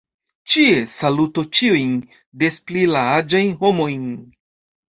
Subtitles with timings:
[0.53, 1.93] Ĉie salutu ĉiujn,
[2.45, 4.09] des pli la aĝajn homojn.